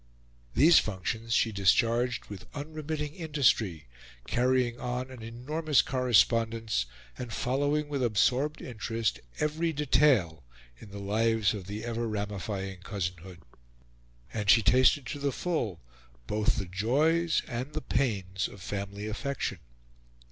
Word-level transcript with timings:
These 0.55 0.79
functions 0.79 1.31
she 1.31 1.51
discharged 1.51 2.25
with 2.25 2.47
unremitting 2.55 3.13
industry, 3.13 3.87
carrying 4.25 4.79
on 4.79 5.11
an 5.11 5.21
enormous 5.21 5.83
correspondence, 5.83 6.87
and 7.19 7.31
following 7.31 7.87
with 7.87 8.01
absorbed 8.01 8.63
interest 8.63 9.19
every 9.39 9.71
detail 9.71 10.43
in 10.79 10.89
the 10.89 10.97
lives 10.97 11.53
of 11.53 11.67
the 11.67 11.85
ever 11.85 12.07
ramifying 12.07 12.79
cousinhood. 12.81 13.43
And 14.33 14.49
she 14.49 14.63
tasted 14.63 15.05
to 15.05 15.19
the 15.19 15.31
full 15.31 15.79
both 16.25 16.55
the 16.55 16.65
joys 16.65 17.43
and 17.47 17.73
the 17.73 17.81
pains 17.81 18.47
of 18.47 18.59
family 18.59 19.05
affection. 19.05 19.59